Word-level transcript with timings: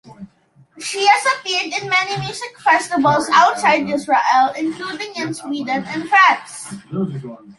She 0.79 1.05
has 1.07 1.33
appeared 1.37 1.79
in 1.79 1.87
many 1.87 2.17
music 2.21 2.59
festivals 2.59 3.29
outside 3.33 3.87
Israel, 3.87 4.51
including 4.57 5.13
in 5.15 5.31
Sweden 5.35 5.83
and 5.85 6.09
France. 6.09 6.73